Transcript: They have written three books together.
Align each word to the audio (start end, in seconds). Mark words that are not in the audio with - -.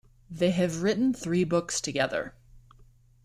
They 0.31 0.49
have 0.49 0.81
written 0.81 1.13
three 1.13 1.43
books 1.43 1.79
together. 1.79 2.33